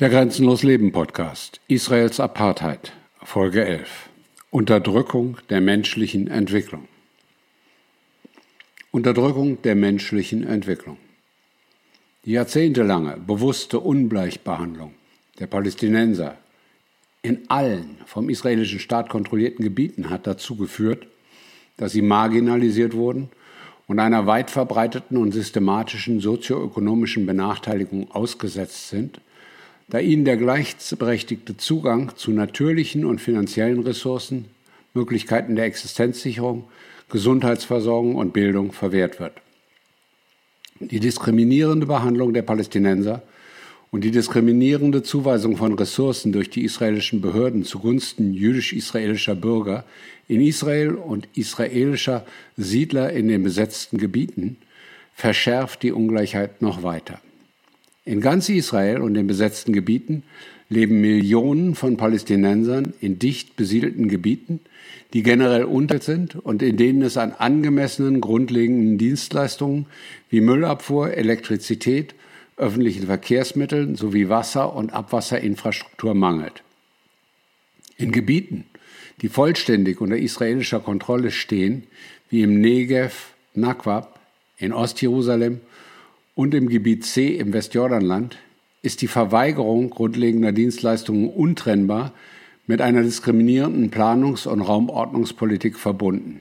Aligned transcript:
Der 0.00 0.10
Grenzenlos 0.10 0.64
Leben 0.64 0.90
Podcast. 0.90 1.60
Israels 1.68 2.18
Apartheid. 2.18 2.92
Folge 3.22 3.64
11. 3.64 4.08
Unterdrückung 4.50 5.38
der 5.50 5.60
menschlichen 5.60 6.26
Entwicklung. 6.26 6.88
Unterdrückung 8.90 9.62
der 9.62 9.76
menschlichen 9.76 10.44
Entwicklung. 10.44 10.96
Die 12.24 12.32
jahrzehntelange 12.32 13.18
bewusste 13.24 13.78
Ungleichbehandlung 13.78 14.94
der 15.38 15.46
Palästinenser 15.46 16.38
in 17.22 17.48
allen 17.48 17.98
vom 18.04 18.28
israelischen 18.28 18.80
Staat 18.80 19.08
kontrollierten 19.08 19.62
Gebieten 19.62 20.10
hat 20.10 20.26
dazu 20.26 20.56
geführt, 20.56 21.06
dass 21.76 21.92
sie 21.92 22.02
marginalisiert 22.02 22.94
wurden 22.94 23.28
und 23.86 24.00
einer 24.00 24.26
weit 24.26 24.50
verbreiteten 24.50 25.16
und 25.16 25.30
systematischen 25.30 26.18
sozioökonomischen 26.18 27.26
Benachteiligung 27.26 28.10
ausgesetzt 28.10 28.88
sind– 28.88 29.20
da 29.88 29.98
ihnen 29.98 30.24
der 30.24 30.36
gleichberechtigte 30.36 31.56
Zugang 31.56 32.12
zu 32.16 32.30
natürlichen 32.30 33.04
und 33.04 33.20
finanziellen 33.20 33.80
Ressourcen, 33.80 34.46
Möglichkeiten 34.94 35.56
der 35.56 35.66
Existenzsicherung, 35.66 36.64
Gesundheitsversorgung 37.10 38.14
und 38.14 38.32
Bildung 38.32 38.72
verwehrt 38.72 39.20
wird. 39.20 39.34
Die 40.80 41.00
diskriminierende 41.00 41.86
Behandlung 41.86 42.32
der 42.32 42.42
Palästinenser 42.42 43.22
und 43.90 44.02
die 44.02 44.10
diskriminierende 44.10 45.02
Zuweisung 45.02 45.56
von 45.56 45.74
Ressourcen 45.74 46.32
durch 46.32 46.50
die 46.50 46.64
israelischen 46.64 47.20
Behörden 47.20 47.64
zugunsten 47.64 48.34
jüdisch-israelischer 48.34 49.36
Bürger 49.36 49.84
in 50.26 50.40
Israel 50.40 50.94
und 50.94 51.28
israelischer 51.34 52.26
Siedler 52.56 53.12
in 53.12 53.28
den 53.28 53.44
besetzten 53.44 53.98
Gebieten 53.98 54.56
verschärft 55.14 55.84
die 55.84 55.92
Ungleichheit 55.92 56.60
noch 56.60 56.82
weiter. 56.82 57.20
In 58.04 58.20
ganz 58.20 58.48
Israel 58.50 59.00
und 59.00 59.14
den 59.14 59.26
besetzten 59.26 59.72
Gebieten 59.72 60.24
leben 60.68 61.00
Millionen 61.00 61.74
von 61.74 61.96
Palästinensern 61.96 62.92
in 63.00 63.18
dicht 63.18 63.56
besiedelten 63.56 64.08
Gebieten, 64.08 64.60
die 65.14 65.22
generell 65.22 65.64
unter 65.64 66.00
sind 66.00 66.34
und 66.36 66.62
in 66.62 66.76
denen 66.76 67.02
es 67.02 67.16
an 67.16 67.32
angemessenen 67.32 68.20
grundlegenden 68.20 68.98
Dienstleistungen 68.98 69.86
wie 70.28 70.40
Müllabfuhr, 70.42 71.14
Elektrizität, 71.14 72.14
öffentlichen 72.56 73.06
Verkehrsmitteln 73.06 73.96
sowie 73.96 74.28
Wasser- 74.28 74.74
und 74.74 74.92
Abwasserinfrastruktur 74.92 76.14
mangelt. 76.14 76.62
In 77.96 78.12
Gebieten, 78.12 78.66
die 79.22 79.28
vollständig 79.28 80.00
unter 80.00 80.16
israelischer 80.16 80.80
Kontrolle 80.80 81.30
stehen, 81.30 81.84
wie 82.28 82.42
im 82.42 82.60
Negev, 82.60 83.32
Nakwab, 83.54 84.20
in 84.58 84.72
Ostjerusalem 84.72 85.60
und 86.34 86.54
im 86.54 86.68
Gebiet 86.68 87.04
C 87.04 87.28
im 87.28 87.52
Westjordanland 87.52 88.38
ist 88.82 89.02
die 89.02 89.06
Verweigerung 89.06 89.90
grundlegender 89.90 90.52
Dienstleistungen 90.52 91.28
untrennbar 91.28 92.12
mit 92.66 92.80
einer 92.80 93.02
diskriminierenden 93.02 93.90
Planungs- 93.90 94.46
und 94.46 94.60
Raumordnungspolitik 94.60 95.78
verbunden. 95.78 96.40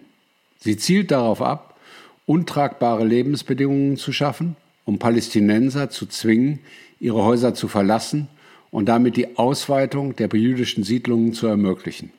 Sie 0.60 0.78
zielt 0.78 1.12
darauf 1.12 1.42
ab, 1.42 1.78
untragbare 2.26 3.06
Lebensbedingungen 3.06 3.98
zu 3.98 4.12
schaffen, 4.14 4.56
um 4.86 5.00
Palästinenser 5.00 5.90
zu 5.90 6.06
zwingen, 6.06 6.60
ihre 7.00 7.24
Häuser 7.24 7.54
zu 7.54 7.68
verlassen 7.68 8.30
und 8.72 8.88
damit 8.88 9.18
die 9.18 9.38
Ausweitung 9.38 10.16
der 10.16 10.30
jüdischen 10.34 10.84
Siedlungen 10.84 11.34
zu 11.34 11.48
ermöglichen. 11.48 12.12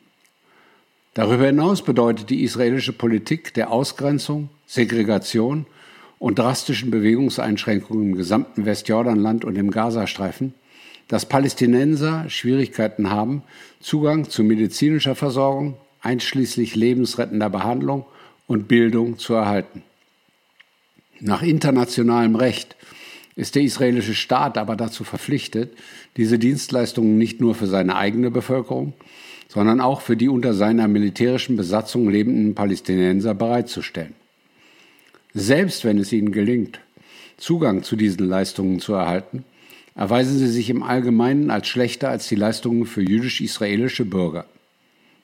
Darüber 1.14 1.47
hinaus 1.47 1.83
bedeutet 1.83 2.31
die 2.31 2.42
israelische 2.42 2.92
Politik 2.92 3.55
der 3.55 3.70
Ausgrenzung, 3.70 4.50
Segregation 4.66 5.66
und 6.25 6.39
drastischen 6.39 6.91
Bewegungseinschränkungen 6.91 8.12
im 8.12 8.17
gesamten 8.17 8.64
Westjordanland 8.64 9.44
und 9.44 9.56
im 9.56 9.70
Gazastreifen, 9.70 10.55
dass 11.06 11.27
Palästinenser 11.27 12.31
Schwierigkeiten 12.31 13.11
haben, 13.11 13.42
Zugang 13.78 14.31
zu 14.31 14.42
medizinischer 14.42 15.16
Versorgung, 15.16 15.77
einschließlich 16.00 16.77
lebensrettender 16.77 17.50
Behandlung 17.50 18.06
und 18.47 18.69
Bildung 18.69 19.19
zu 19.19 19.34
erhalten. 19.34 19.82
Nach 21.21 21.43
internationalem 21.43 22.37
Recht 22.37 22.75
ist 23.37 23.54
der 23.54 23.62
israelische 23.62 24.15
Staat 24.15 24.56
aber 24.56 24.77
dazu 24.77 25.04
verpflichtet, 25.04 25.77
diese 26.16 26.38
Dienstleistungen 26.38 27.19
nicht 27.19 27.43
nur 27.43 27.54
für 27.54 27.66
seine 27.66 27.97
eigene 27.97 28.31
Bevölkerung, 28.31 28.94
sondern 29.48 29.82
auch 29.82 30.00
für 30.00 30.16
die 30.16 30.31
unter 30.31 30.54
seiner 30.54 30.88
militärischen 30.88 31.59
Besatzung 31.59 32.09
lebenden 32.09 32.54
Palästinenser 32.54 33.34
bereitzustellen. 33.34 34.15
Selbst 35.34 35.84
wenn 35.84 35.99
es 35.99 36.12
ihnen 36.12 36.31
gelingt, 36.31 36.78
Zugang 37.37 37.83
zu 37.83 37.97
diesen 37.97 38.28
Leistungen 38.28 38.78
zu 38.78 38.95
erhalten, 38.95 39.45
erweisen 39.97 40.39
sie 40.39 40.47
sich 40.47 40.71
im 40.71 40.84
Allgemeinen 40.84 41.50
als 41.50 41.67
schlechter 41.67 42.09
als 42.09 42.28
die 42.28 42.37
Leistungen 42.37 42.87
für 42.87 43.03
jüdisch-israelische 43.03 44.05
Bürger. 44.05 44.47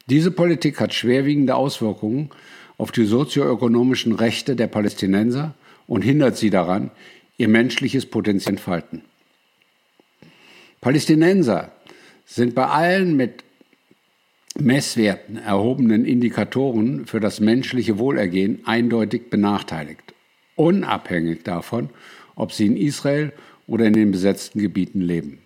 Diese 0.09 0.33
Politik 0.33 0.81
hat 0.81 0.93
schwerwiegende 0.93 1.55
Auswirkungen 1.55 2.31
auf 2.77 2.91
die 2.91 3.05
sozioökonomischen 3.05 4.13
Rechte 4.13 4.57
der 4.57 4.67
Palästinenser 4.67 5.55
und 5.87 6.03
hindert 6.03 6.37
sie 6.37 6.51
daran, 6.51 6.91
ihr 7.37 7.49
menschliches 7.49 8.07
Potenzial 8.07 8.55
entfalten. 8.55 9.03
Palästinenser 10.81 11.71
sind 12.27 12.55
bei 12.57 12.67
allen 12.67 13.17
mit 13.17 13.45
Messwerten 14.59 15.37
erhobenen 15.37 16.05
Indikatoren 16.05 17.07
für 17.07 17.21
das 17.21 17.41
menschliche 17.41 17.99
Wohlergehen 17.99 18.61
eindeutig 18.65 19.31
benachteiligt, 19.31 20.15
unabhängig 20.57 21.45
davon, 21.45 21.91
ob 22.35 22.53
sie 22.53 22.67
in 22.67 22.77
Israel 22.77 23.33
oder 23.67 23.87
in 23.87 23.93
den 23.93 24.11
besetzten 24.11 24.61
Gebieten 24.61 25.01
leben. 25.01 25.39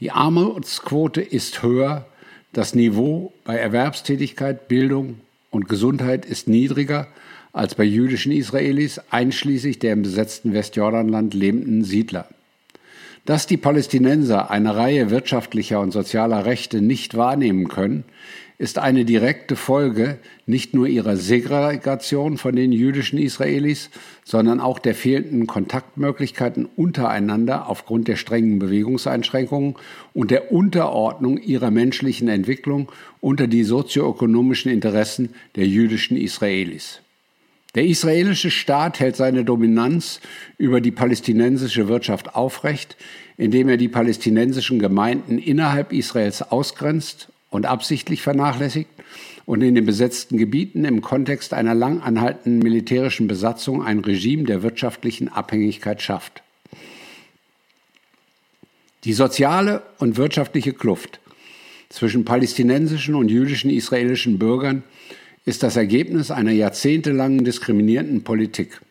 Die 0.00 0.10
Armutsquote 0.10 1.20
ist 1.20 1.62
höher, 1.62 2.06
das 2.52 2.74
Niveau 2.74 3.32
bei 3.44 3.56
Erwerbstätigkeit, 3.56 4.68
Bildung 4.68 5.20
und 5.50 5.68
Gesundheit 5.68 6.24
ist 6.24 6.48
niedriger 6.48 7.08
als 7.52 7.74
bei 7.74 7.84
jüdischen 7.84 8.32
Israelis, 8.32 9.00
einschließlich 9.10 9.78
der 9.78 9.94
im 9.94 10.02
besetzten 10.02 10.52
Westjordanland 10.52 11.34
lebenden 11.34 11.82
Siedler. 11.82 12.28
Dass 13.28 13.46
die 13.46 13.58
Palästinenser 13.58 14.50
eine 14.50 14.74
Reihe 14.74 15.10
wirtschaftlicher 15.10 15.80
und 15.80 15.90
sozialer 15.90 16.46
Rechte 16.46 16.80
nicht 16.80 17.14
wahrnehmen 17.14 17.68
können, 17.68 18.04
ist 18.56 18.78
eine 18.78 19.04
direkte 19.04 19.54
Folge 19.54 20.16
nicht 20.46 20.72
nur 20.72 20.86
ihrer 20.86 21.18
Segregation 21.18 22.38
von 22.38 22.56
den 22.56 22.72
jüdischen 22.72 23.18
Israelis, 23.18 23.90
sondern 24.24 24.60
auch 24.60 24.78
der 24.78 24.94
fehlenden 24.94 25.46
Kontaktmöglichkeiten 25.46 26.66
untereinander 26.74 27.68
aufgrund 27.68 28.08
der 28.08 28.16
strengen 28.16 28.60
Bewegungseinschränkungen 28.60 29.74
und 30.14 30.30
der 30.30 30.50
Unterordnung 30.50 31.36
ihrer 31.36 31.70
menschlichen 31.70 32.28
Entwicklung 32.28 32.90
unter 33.20 33.46
die 33.46 33.62
sozioökonomischen 33.62 34.72
Interessen 34.72 35.34
der 35.54 35.66
jüdischen 35.66 36.16
Israelis. 36.16 37.02
Der 37.78 37.86
israelische 37.86 38.50
Staat 38.50 38.98
hält 38.98 39.14
seine 39.14 39.44
Dominanz 39.44 40.20
über 40.56 40.80
die 40.80 40.90
palästinensische 40.90 41.86
Wirtschaft 41.86 42.34
aufrecht, 42.34 42.96
indem 43.36 43.68
er 43.68 43.76
die 43.76 43.86
palästinensischen 43.86 44.80
Gemeinden 44.80 45.38
innerhalb 45.38 45.92
Israels 45.92 46.42
ausgrenzt 46.42 47.28
und 47.50 47.66
absichtlich 47.66 48.20
vernachlässigt 48.20 48.90
und 49.46 49.62
in 49.62 49.76
den 49.76 49.86
besetzten 49.86 50.38
Gebieten 50.38 50.84
im 50.84 51.02
Kontext 51.02 51.54
einer 51.54 51.76
lang 51.76 52.00
anhaltenden 52.00 52.58
militärischen 52.58 53.28
Besatzung 53.28 53.84
ein 53.84 54.00
Regime 54.00 54.42
der 54.42 54.64
wirtschaftlichen 54.64 55.28
Abhängigkeit 55.28 56.02
schafft. 56.02 56.42
Die 59.04 59.12
soziale 59.12 59.84
und 60.00 60.16
wirtschaftliche 60.16 60.72
Kluft 60.72 61.20
zwischen 61.90 62.24
palästinensischen 62.24 63.14
und 63.14 63.30
jüdischen 63.30 63.70
israelischen 63.70 64.36
Bürgern 64.40 64.82
ist 65.48 65.62
das 65.62 65.76
Ergebnis 65.76 66.30
einer 66.30 66.52
jahrzehntelangen 66.52 67.42
diskriminierenden 67.42 68.22
Politik. 68.22 68.82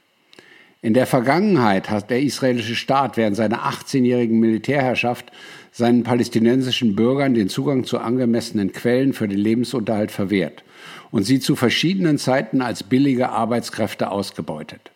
In 0.81 0.95
der 0.95 1.05
Vergangenheit 1.05 1.91
hat 1.91 2.09
der 2.09 2.23
israelische 2.23 2.75
Staat 2.75 3.15
während 3.15 3.35
seiner 3.35 3.69
18-jährigen 3.69 4.39
Militärherrschaft 4.39 5.31
seinen 5.71 6.01
palästinensischen 6.01 6.95
Bürgern 6.95 7.35
den 7.35 7.47
Zugang 7.47 7.83
zu 7.83 7.99
angemessenen 7.99 8.71
Quellen 8.71 9.13
für 9.13 9.27
den 9.27 9.37
Lebensunterhalt 9.37 10.09
verwehrt 10.09 10.63
und 11.11 11.23
sie 11.23 11.39
zu 11.39 11.55
verschiedenen 11.55 12.17
Zeiten 12.17 12.63
als 12.63 12.81
billige 12.81 13.29
Arbeitskräfte 13.29 14.09
ausgebeutet. 14.09 14.89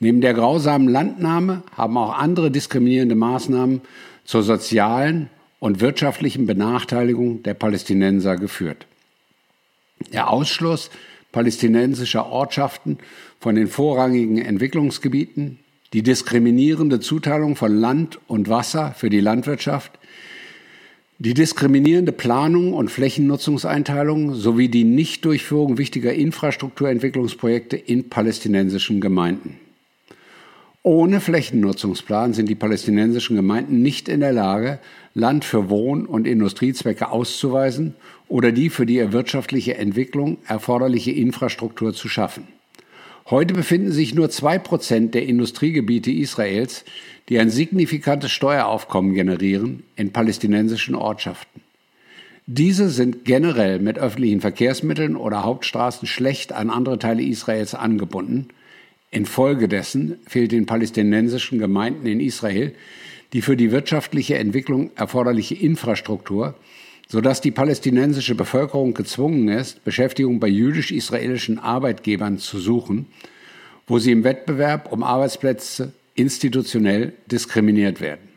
Neben 0.00 0.22
der 0.22 0.32
grausamen 0.32 0.88
Landnahme 0.88 1.64
haben 1.76 1.98
auch 1.98 2.16
andere 2.16 2.50
diskriminierende 2.50 3.14
Maßnahmen 3.14 3.82
zur 4.24 4.42
sozialen 4.42 5.28
und 5.58 5.82
wirtschaftlichen 5.82 6.46
Benachteiligung 6.46 7.42
der 7.42 7.52
Palästinenser 7.52 8.36
geführt. 8.36 8.86
Der 10.12 10.30
Ausschluss 10.30 10.90
palästinensischer 11.32 12.26
Ortschaften 12.26 12.98
von 13.40 13.54
den 13.54 13.68
vorrangigen 13.68 14.38
Entwicklungsgebieten, 14.38 15.58
die 15.92 16.02
diskriminierende 16.02 17.00
Zuteilung 17.00 17.56
von 17.56 17.76
Land 17.76 18.18
und 18.26 18.48
Wasser 18.48 18.94
für 18.96 19.10
die 19.10 19.20
Landwirtschaft, 19.20 19.98
die 21.18 21.34
diskriminierende 21.34 22.12
Planung 22.12 22.72
und 22.74 22.90
Flächennutzungseinteilung 22.90 24.34
sowie 24.34 24.68
die 24.68 24.84
Nichtdurchführung 24.84 25.76
wichtiger 25.76 26.14
Infrastrukturentwicklungsprojekte 26.14 27.76
in 27.76 28.08
palästinensischen 28.08 29.00
Gemeinden. 29.00 29.58
Ohne 30.88 31.20
Flächennutzungsplan 31.20 32.32
sind 32.32 32.48
die 32.48 32.54
palästinensischen 32.54 33.36
Gemeinden 33.36 33.82
nicht 33.82 34.08
in 34.08 34.20
der 34.20 34.32
Lage, 34.32 34.78
Land 35.12 35.44
für 35.44 35.68
Wohn- 35.68 36.06
und 36.06 36.26
Industriezwecke 36.26 37.10
auszuweisen 37.10 37.94
oder 38.26 38.52
die 38.52 38.70
für 38.70 38.86
die 38.86 39.12
wirtschaftliche 39.12 39.76
Entwicklung 39.76 40.38
erforderliche 40.46 41.10
Infrastruktur 41.10 41.92
zu 41.92 42.08
schaffen. 42.08 42.48
Heute 43.28 43.52
befinden 43.52 43.92
sich 43.92 44.14
nur 44.14 44.30
zwei 44.30 44.58
Prozent 44.58 45.14
der 45.14 45.26
Industriegebiete 45.26 46.10
Israels, 46.10 46.86
die 47.28 47.38
ein 47.38 47.50
signifikantes 47.50 48.30
Steueraufkommen 48.30 49.12
generieren, 49.12 49.82
in 49.94 50.10
palästinensischen 50.14 50.94
Ortschaften. 50.94 51.60
Diese 52.46 52.88
sind 52.88 53.26
generell 53.26 53.78
mit 53.78 53.98
öffentlichen 53.98 54.40
Verkehrsmitteln 54.40 55.16
oder 55.16 55.44
Hauptstraßen 55.44 56.08
schlecht 56.08 56.54
an 56.54 56.70
andere 56.70 56.98
Teile 56.98 57.22
Israels 57.22 57.74
angebunden. 57.74 58.48
Infolgedessen 59.10 60.18
fehlt 60.26 60.52
den 60.52 60.66
palästinensischen 60.66 61.58
Gemeinden 61.58 62.06
in 62.06 62.20
Israel 62.20 62.74
die 63.32 63.42
für 63.42 63.56
die 63.56 63.70
wirtschaftliche 63.70 64.38
Entwicklung 64.38 64.90
erforderliche 64.96 65.54
Infrastruktur, 65.54 66.54
sodass 67.08 67.40
die 67.40 67.50
palästinensische 67.50 68.34
Bevölkerung 68.34 68.94
gezwungen 68.94 69.48
ist, 69.48 69.84
Beschäftigung 69.84 70.40
bei 70.40 70.48
jüdisch-israelischen 70.48 71.58
Arbeitgebern 71.58 72.38
zu 72.38 72.58
suchen, 72.58 73.06
wo 73.86 73.98
sie 73.98 74.12
im 74.12 74.24
Wettbewerb 74.24 74.92
um 74.92 75.02
Arbeitsplätze 75.02 75.92
institutionell 76.14 77.12
diskriminiert 77.26 78.00
werden. 78.00 78.28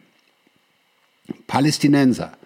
Palästinenser 1.47 2.37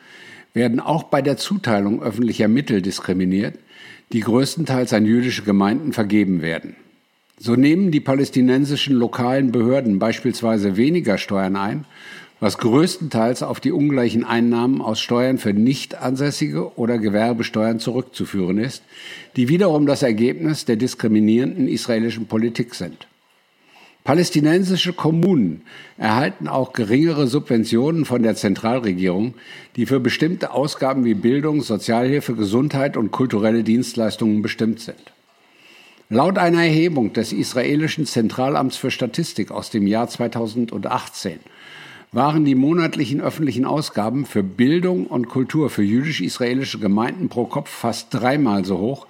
werden 0.54 0.80
auch 0.80 1.04
bei 1.04 1.22
der 1.22 1.38
Zuteilung 1.38 2.01
öffentlicher 2.01 2.48
Mittel 2.48 2.81
diskriminiert, 2.81 3.56
die 4.12 4.22
größtenteils 4.22 4.94
an 4.94 5.06
jüdische 5.06 5.44
Gemeinden 5.44 5.94
vergeben 5.94 6.42
werden. 6.42 6.75
So 7.37 7.55
nehmen 7.55 7.91
die 7.91 7.99
palästinensischen 7.99 8.95
lokalen 8.95 9.51
Behörden 9.51 9.99
beispielsweise 9.99 10.77
weniger 10.77 11.17
Steuern 11.17 11.57
ein, 11.57 11.85
was 12.39 12.57
größtenteils 12.57 13.43
auf 13.43 13.59
die 13.59 13.71
ungleichen 13.71 14.23
Einnahmen 14.23 14.81
aus 14.81 14.99
Steuern 14.99 15.37
für 15.37 15.53
Nichtansässige 15.53 16.77
oder 16.77 16.97
Gewerbesteuern 16.97 17.79
zurückzuführen 17.79 18.57
ist, 18.57 18.83
die 19.35 19.49
wiederum 19.49 19.85
das 19.85 20.03
Ergebnis 20.03 20.65
der 20.65 20.75
diskriminierenden 20.75 21.67
israelischen 21.67 22.27
Politik 22.27 22.75
sind. 22.75 23.07
Palästinensische 24.05 24.93
Kommunen 24.93 25.63
erhalten 25.97 26.47
auch 26.47 26.73
geringere 26.73 27.25
Subventionen 27.25 28.05
von 28.05 28.21
der 28.21 28.35
Zentralregierung, 28.35 29.33
die 29.75 29.88
für 29.88 29.99
bestimmte 29.99 30.51
Ausgaben 30.51 31.05
wie 31.05 31.15
Bildung, 31.15 31.61
Sozialhilfe, 31.61 32.35
Gesundheit 32.35 32.97
und 32.97 33.11
kulturelle 33.11 33.63
Dienstleistungen 33.63 34.43
bestimmt 34.43 34.79
sind. 34.79 35.14
Laut 36.09 36.37
einer 36.37 36.63
Erhebung 36.63 37.13
des 37.13 37.33
israelischen 37.33 38.05
Zentralamts 38.05 38.77
für 38.77 38.91
Statistik 38.91 39.49
aus 39.49 39.71
dem 39.71 39.87
Jahr 39.87 40.07
2018 40.07 41.39
waren 42.11 42.45
die 42.45 42.53
monatlichen 42.53 43.21
öffentlichen 43.21 43.65
Ausgaben 43.65 44.27
für 44.27 44.43
Bildung 44.43 45.07
und 45.07 45.27
Kultur 45.27 45.71
für 45.71 45.81
jüdisch-israelische 45.81 46.77
Gemeinden 46.77 47.27
pro 47.27 47.45
Kopf 47.45 47.71
fast 47.71 48.13
dreimal 48.13 48.65
so 48.65 48.77
hoch 48.77 49.07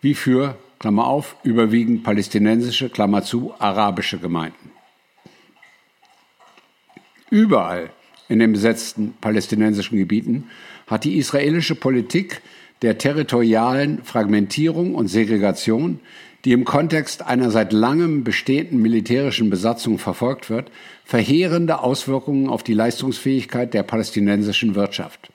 wie 0.00 0.14
für 0.14 0.56
Klammer 0.80 1.06
auf, 1.06 1.36
überwiegend 1.44 2.02
palästinensische, 2.02 2.90
Klammer 2.90 3.22
zu, 3.22 3.54
arabische 3.60 4.18
Gemeinden. 4.18 4.72
Überall 7.30 7.90
in 8.28 8.40
den 8.40 8.52
besetzten 8.52 9.14
palästinensischen 9.20 9.98
Gebieten 9.98 10.50
hat 10.88 11.04
die 11.04 11.16
israelische 11.16 11.76
Politik 11.76 12.42
der 12.84 12.98
territorialen 12.98 14.04
Fragmentierung 14.04 14.94
und 14.94 15.08
Segregation, 15.08 16.00
die 16.44 16.52
im 16.52 16.66
Kontext 16.66 17.22
einer 17.22 17.50
seit 17.50 17.72
langem 17.72 18.24
bestehenden 18.24 18.82
militärischen 18.82 19.48
Besatzung 19.48 19.96
verfolgt 19.96 20.50
wird, 20.50 20.70
verheerende 21.06 21.80
Auswirkungen 21.80 22.50
auf 22.50 22.62
die 22.62 22.74
Leistungsfähigkeit 22.74 23.72
der 23.72 23.84
palästinensischen 23.84 24.74
Wirtschaft. 24.74 25.30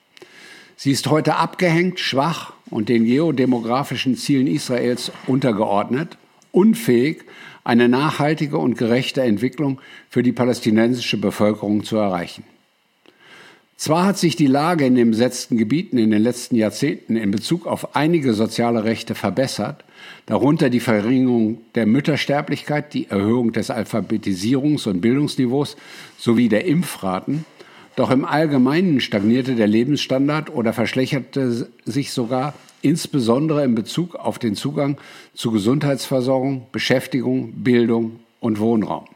Sie 0.76 0.92
ist 0.92 1.10
heute 1.10 1.34
abgehängt, 1.34 1.98
schwach 1.98 2.52
und 2.70 2.88
den 2.88 3.04
geodemografischen 3.04 4.16
Zielen 4.16 4.46
Israels 4.46 5.10
untergeordnet, 5.26 6.18
unfähig, 6.52 7.24
eine 7.64 7.88
nachhaltige 7.88 8.58
und 8.58 8.78
gerechte 8.78 9.22
Entwicklung 9.22 9.80
für 10.08 10.22
die 10.22 10.32
palästinensische 10.32 11.18
Bevölkerung 11.18 11.82
zu 11.82 11.96
erreichen. 11.96 12.44
Zwar 13.80 14.04
hat 14.04 14.18
sich 14.18 14.36
die 14.36 14.46
Lage 14.46 14.84
in 14.84 14.94
den 14.94 15.10
besetzten 15.10 15.56
Gebieten 15.56 15.96
in 15.96 16.10
den 16.10 16.22
letzten 16.22 16.54
Jahrzehnten 16.54 17.16
in 17.16 17.30
Bezug 17.30 17.66
auf 17.66 17.96
einige 17.96 18.34
soziale 18.34 18.84
Rechte 18.84 19.14
verbessert, 19.14 19.84
darunter 20.26 20.68
die 20.68 20.80
Verringerung 20.80 21.62
der 21.74 21.86
Müttersterblichkeit, 21.86 22.92
die 22.92 23.08
Erhöhung 23.08 23.52
des 23.52 23.70
Alphabetisierungs- 23.70 24.86
und 24.86 25.00
Bildungsniveaus 25.00 25.78
sowie 26.18 26.50
der 26.50 26.66
Impfraten, 26.66 27.46
doch 27.96 28.10
im 28.10 28.26
Allgemeinen 28.26 29.00
stagnierte 29.00 29.54
der 29.54 29.66
Lebensstandard 29.66 30.50
oder 30.50 30.74
verschlechterte 30.74 31.70
sich 31.86 32.12
sogar 32.12 32.52
insbesondere 32.82 33.64
in 33.64 33.74
Bezug 33.74 34.14
auf 34.14 34.38
den 34.38 34.56
Zugang 34.56 34.98
zu 35.32 35.52
Gesundheitsversorgung, 35.52 36.66
Beschäftigung, 36.70 37.52
Bildung 37.62 38.20
und 38.40 38.60
Wohnraum. 38.60 39.06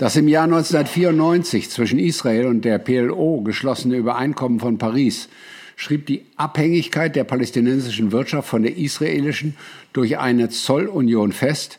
Das 0.00 0.16
im 0.16 0.28
Jahr 0.28 0.44
1994 0.44 1.68
zwischen 1.68 1.98
Israel 1.98 2.46
und 2.46 2.64
der 2.64 2.78
PLO 2.78 3.42
geschlossene 3.42 3.96
Übereinkommen 3.96 4.58
von 4.58 4.78
Paris 4.78 5.28
schrieb 5.76 6.06
die 6.06 6.24
Abhängigkeit 6.36 7.14
der 7.14 7.24
palästinensischen 7.24 8.10
Wirtschaft 8.10 8.48
von 8.48 8.62
der 8.62 8.78
israelischen 8.78 9.58
durch 9.92 10.16
eine 10.16 10.48
Zollunion 10.48 11.32
fest, 11.32 11.78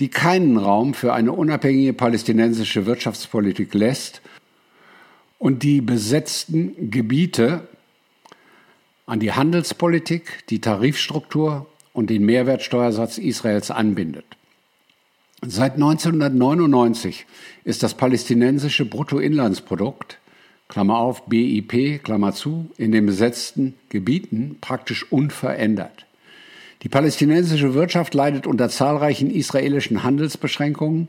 die 0.00 0.08
keinen 0.08 0.56
Raum 0.56 0.94
für 0.94 1.12
eine 1.12 1.32
unabhängige 1.32 1.92
palästinensische 1.92 2.86
Wirtschaftspolitik 2.86 3.74
lässt 3.74 4.22
und 5.38 5.62
die 5.62 5.82
besetzten 5.82 6.90
Gebiete 6.90 7.68
an 9.04 9.20
die 9.20 9.32
Handelspolitik, 9.32 10.46
die 10.48 10.62
Tarifstruktur 10.62 11.66
und 11.92 12.08
den 12.08 12.24
Mehrwertsteuersatz 12.24 13.18
Israels 13.18 13.70
anbindet. 13.70 14.37
Seit 15.46 15.74
1999 15.74 17.24
ist 17.62 17.84
das 17.84 17.94
palästinensische 17.94 18.84
Bruttoinlandsprodukt, 18.84 20.18
Klammer 20.66 20.98
auf, 20.98 21.26
BIP, 21.26 22.02
Klammer 22.02 22.34
zu, 22.34 22.70
in 22.76 22.90
den 22.90 23.06
besetzten 23.06 23.74
Gebieten 23.88 24.58
praktisch 24.60 25.10
unverändert. 25.12 26.06
Die 26.82 26.88
palästinensische 26.88 27.74
Wirtschaft 27.74 28.14
leidet 28.14 28.48
unter 28.48 28.68
zahlreichen 28.68 29.30
israelischen 29.30 30.02
Handelsbeschränkungen, 30.02 31.08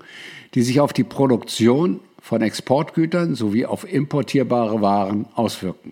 die 0.54 0.62
sich 0.62 0.80
auf 0.80 0.94
die 0.94 1.04
Produktion 1.04 2.00
von 2.22 2.44
Exportgütern 2.44 3.34
sowie 3.34 3.66
auf 3.66 3.92
importierbare 3.92 4.80
Waren 4.80 5.26
auswirken. 5.34 5.92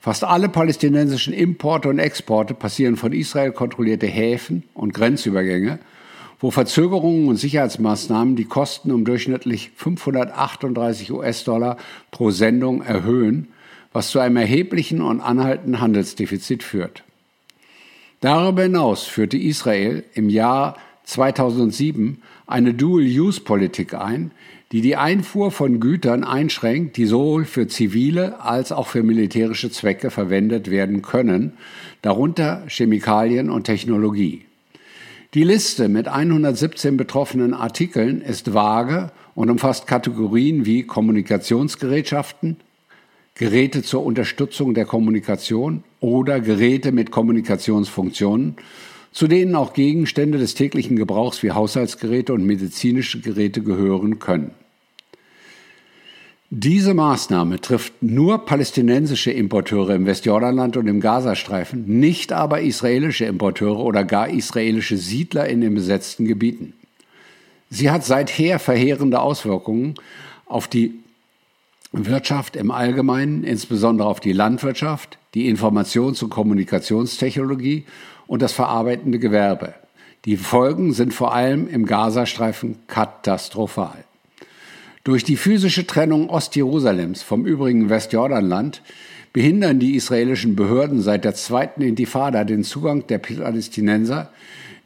Fast 0.00 0.24
alle 0.24 0.48
palästinensischen 0.48 1.32
Importe 1.32 1.88
und 1.88 2.00
Exporte 2.00 2.54
passieren 2.54 2.96
von 2.96 3.12
Israel 3.12 3.52
kontrollierte 3.52 4.08
Häfen 4.08 4.64
und 4.74 4.94
Grenzübergänge, 4.94 5.78
wo 6.42 6.50
Verzögerungen 6.50 7.28
und 7.28 7.36
Sicherheitsmaßnahmen 7.36 8.34
die 8.34 8.44
Kosten 8.44 8.90
um 8.90 9.04
durchschnittlich 9.04 9.70
538 9.76 11.12
US-Dollar 11.12 11.76
pro 12.10 12.30
Sendung 12.32 12.82
erhöhen, 12.82 13.48
was 13.92 14.10
zu 14.10 14.18
einem 14.18 14.36
erheblichen 14.36 15.00
und 15.00 15.20
anhaltenden 15.20 15.80
Handelsdefizit 15.80 16.64
führt. 16.64 17.04
Darüber 18.20 18.64
hinaus 18.64 19.04
führte 19.04 19.38
Israel 19.38 20.02
im 20.14 20.28
Jahr 20.28 20.76
2007 21.04 22.20
eine 22.46 22.74
Dual-Use-Politik 22.74 23.94
ein, 23.94 24.32
die 24.72 24.80
die 24.80 24.96
Einfuhr 24.96 25.52
von 25.52 25.78
Gütern 25.78 26.24
einschränkt, 26.24 26.96
die 26.96 27.06
sowohl 27.06 27.44
für 27.44 27.68
zivile 27.68 28.40
als 28.40 28.72
auch 28.72 28.88
für 28.88 29.04
militärische 29.04 29.70
Zwecke 29.70 30.10
verwendet 30.10 30.70
werden 30.70 31.02
können, 31.02 31.52
darunter 32.00 32.64
Chemikalien 32.68 33.48
und 33.48 33.64
Technologie. 33.64 34.46
Die 35.34 35.44
Liste 35.44 35.88
mit 35.88 36.08
117 36.08 36.98
betroffenen 36.98 37.54
Artikeln 37.54 38.20
ist 38.20 38.52
vage 38.52 39.10
und 39.34 39.48
umfasst 39.48 39.86
Kategorien 39.86 40.66
wie 40.66 40.82
Kommunikationsgerätschaften, 40.82 42.58
Geräte 43.34 43.82
zur 43.82 44.04
Unterstützung 44.04 44.74
der 44.74 44.84
Kommunikation 44.84 45.84
oder 46.00 46.38
Geräte 46.38 46.92
mit 46.92 47.10
Kommunikationsfunktionen, 47.10 48.56
zu 49.10 49.26
denen 49.26 49.54
auch 49.54 49.72
Gegenstände 49.72 50.36
des 50.36 50.54
täglichen 50.54 50.96
Gebrauchs 50.96 51.42
wie 51.42 51.52
Haushaltsgeräte 51.52 52.34
und 52.34 52.44
medizinische 52.44 53.22
Geräte 53.22 53.62
gehören 53.62 54.18
können. 54.18 54.50
Diese 56.54 56.92
Maßnahme 56.92 57.62
trifft 57.62 58.02
nur 58.02 58.44
palästinensische 58.44 59.30
Importeure 59.30 59.94
im 59.94 60.04
Westjordanland 60.04 60.76
und 60.76 60.86
im 60.86 61.00
Gazastreifen, 61.00 61.86
nicht 61.98 62.30
aber 62.30 62.60
israelische 62.60 63.24
Importeure 63.24 63.78
oder 63.78 64.04
gar 64.04 64.28
israelische 64.28 64.98
Siedler 64.98 65.48
in 65.48 65.62
den 65.62 65.74
besetzten 65.74 66.26
Gebieten. 66.26 66.74
Sie 67.70 67.90
hat 67.90 68.04
seither 68.04 68.58
verheerende 68.58 69.20
Auswirkungen 69.20 69.94
auf 70.44 70.68
die 70.68 70.92
Wirtschaft 71.90 72.56
im 72.56 72.70
Allgemeinen, 72.70 73.44
insbesondere 73.44 74.06
auf 74.06 74.20
die 74.20 74.34
Landwirtschaft, 74.34 75.16
die 75.32 75.50
Informations- 75.50 76.22
und 76.22 76.28
Kommunikationstechnologie 76.28 77.86
und 78.26 78.42
das 78.42 78.52
verarbeitende 78.52 79.18
Gewerbe. 79.18 79.72
Die 80.26 80.36
Folgen 80.36 80.92
sind 80.92 81.14
vor 81.14 81.34
allem 81.34 81.66
im 81.66 81.86
Gazastreifen 81.86 82.76
katastrophal. 82.88 84.04
Durch 85.04 85.24
die 85.24 85.36
physische 85.36 85.84
Trennung 85.84 86.30
Ostjerusalems 86.30 87.22
vom 87.22 87.44
übrigen 87.44 87.90
Westjordanland 87.90 88.82
behindern 89.32 89.80
die 89.80 89.96
israelischen 89.96 90.54
Behörden 90.54 91.00
seit 91.00 91.24
der 91.24 91.34
zweiten 91.34 91.82
Intifada 91.82 92.44
den 92.44 92.62
Zugang 92.62 93.08
der 93.08 93.18
Palästinenser, 93.18 94.30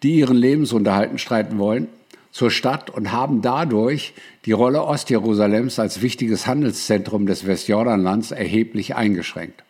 die 0.02 0.14
ihren 0.14 0.38
Lebensunterhalten 0.38 1.18
streiten 1.18 1.58
wollen, 1.58 1.88
zur 2.30 2.50
Stadt 2.50 2.88
und 2.88 3.12
haben 3.12 3.42
dadurch 3.42 4.14
die 4.46 4.52
Rolle 4.52 4.84
Ostjerusalems 4.84 5.78
als 5.78 6.00
wichtiges 6.00 6.46
Handelszentrum 6.46 7.26
des 7.26 7.46
Westjordanlands 7.46 8.30
erheblich 8.30 8.94
eingeschränkt. 8.94 9.64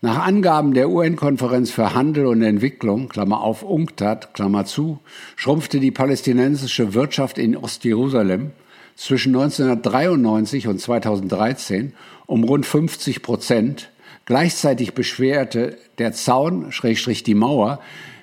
Nach 0.00 0.26
Angaben 0.26 0.74
der 0.74 0.90
UN-Konferenz 0.90 1.70
für 1.70 1.94
Handel 1.94 2.26
und 2.26 2.42
Entwicklung, 2.42 3.08
Klammer 3.08 3.40
auf 3.40 3.62
UNCTAD, 3.62 4.34
Klammer 4.34 4.66
zu, 4.66 4.98
schrumpfte 5.36 5.78
die 5.78 5.92
palästinensische 5.92 6.92
Wirtschaft 6.92 7.38
in 7.38 7.56
Ostjerusalem 7.56 8.50
zwischen 8.96 9.34
1993 9.34 10.68
und 10.68 10.80
2013 10.80 11.94
um 12.26 12.44
rund 12.44 12.66
50 12.66 13.22
Prozent. 13.22 13.90
Gleichzeitig 14.26 14.94
beschwerte 14.94 15.76
der 15.98 16.12
Zaun, 16.12 16.72
Schrägstrich 16.72 17.22
die 17.22 17.34
Mauer, 17.34 17.80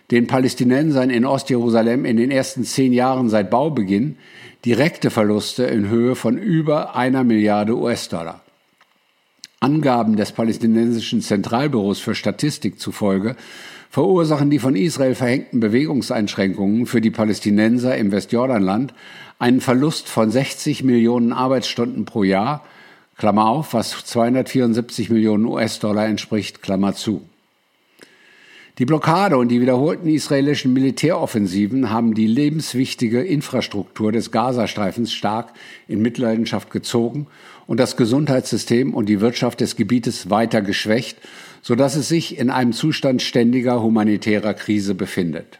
den 0.10 0.28
Palästinensern 0.28 1.10
in 1.10 1.25
Ostjerusalem 1.25 2.06
in 2.06 2.18
den 2.18 2.32
ersten 2.32 2.63
zehn 2.63 2.92
Jahren 2.92 3.30
seit 3.30 3.50
Baubeginn 3.50 4.18
direkte 4.66 5.10
Verluste 5.10 5.63
in 5.63 5.90
Höhe 5.90 6.16
von 6.16 6.38
über 6.38 6.96
einer 6.96 7.24
Milliarde 7.24 7.78
US-Dollar. 7.78 8.42
Angaben 9.60 10.16
des 10.16 10.32
palästinensischen 10.32 11.22
Zentralbüros 11.22 12.00
für 12.00 12.16
Statistik 12.16 12.80
zufolge 12.80 13.36
verursachen 13.91 14.50
die 14.50 14.60
von 14.60 14.77
Israel 14.77 15.15
verhängten 15.15 15.60
Bewegungseinschränkungen 15.60 16.86
für 16.86 17.01
die 17.01 17.12
Palästinenser 17.12 17.98
im 17.98 18.13
Westjordanland 18.13 18.93
einen 19.38 19.60
Verlust 19.60 20.07
von 20.07 20.31
60 20.31 20.83
Millionen 20.83 21.33
Arbeitsstunden 21.33 22.05
pro 22.05 22.24
Jahr, 22.24 22.63
Klammer 23.17 23.48
auf, 23.48 23.74
was 23.74 24.05
274 24.05 25.10
Millionen 25.10 25.45
US-Dollar 25.45 26.05
entspricht, 26.05 26.62
Klammer 26.62 26.95
zu. 26.95 27.21
Die 28.82 28.88
Blockade 28.88 29.38
und 29.38 29.50
die 29.50 29.62
wiederholten 29.62 30.10
israelischen 30.10 30.74
Militäroffensiven 30.74 31.92
haben 31.92 32.16
die 32.16 32.26
lebenswichtige 32.26 33.22
Infrastruktur 33.22 34.12
des 34.12 34.32
Gazastreifens 34.32 35.14
stark 35.14 35.54
in 35.88 36.02
Mitleidenschaft 36.02 36.72
gezogen 36.72 37.28
und 37.68 37.80
das 37.80 37.96
Gesundheitssystem 37.96 38.96
und 38.96 39.08
die 39.08 39.22
Wirtschaft 39.22 39.62
des 39.62 39.76
Gebietes 39.76 40.32
weiter 40.32 40.64
geschwächt, 40.64 41.20
so 41.62 41.76
dass 41.76 41.96
es 41.96 42.08
sich 42.08 42.40
in 42.40 42.50
einem 42.50 42.74
Zustand 42.74 43.22
ständiger 43.22 43.84
humanitärer 43.84 44.56
Krise 44.56 44.96
befindet. 44.96 45.60